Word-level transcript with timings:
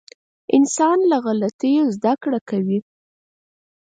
•انسان 0.57 0.97
له 1.11 1.17
غلطیو 1.25 1.83
زده 1.95 2.13
کړه 2.23 2.39
کوي. 2.49 2.79